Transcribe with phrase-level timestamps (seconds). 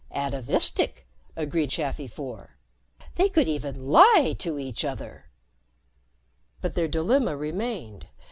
[0.15, 1.05] "Atavistic,"
[1.35, 2.57] agreed Chafi Four.
[3.17, 5.25] "They could even lie to each other."
[6.59, 8.07] But their dilemma remained.